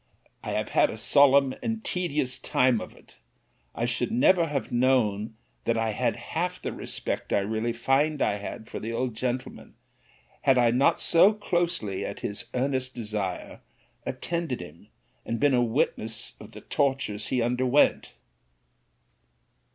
[0.43, 3.19] I have had a solemn and tedious time of it.
[3.75, 5.35] I should never have known
[5.65, 9.75] that I had half the respect I really find I had for the old gentleman,
[10.41, 13.61] had I not so closely, at his earnest desire,
[14.03, 14.87] attended him,
[15.23, 18.13] and been a witness of the tortures he underwent.